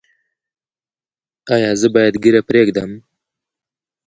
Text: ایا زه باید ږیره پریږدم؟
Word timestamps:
ایا 1.53 1.71
زه 1.81 1.87
باید 1.95 2.13
ږیره 2.23 2.41
پریږدم؟ 2.49 2.91